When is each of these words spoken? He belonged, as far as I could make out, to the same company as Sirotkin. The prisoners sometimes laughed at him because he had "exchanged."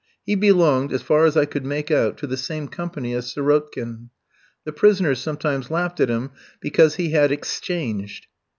He 0.25 0.33
belonged, 0.33 0.91
as 0.91 1.03
far 1.03 1.25
as 1.25 1.37
I 1.37 1.45
could 1.45 1.63
make 1.63 1.91
out, 1.91 2.17
to 2.17 2.25
the 2.25 2.35
same 2.35 2.67
company 2.67 3.13
as 3.13 3.31
Sirotkin. 3.31 4.09
The 4.63 4.71
prisoners 4.73 5.19
sometimes 5.19 5.69
laughed 5.69 5.99
at 5.99 6.09
him 6.09 6.31
because 6.59 6.95
he 6.95 7.11
had 7.11 7.31
"exchanged." 7.31 8.25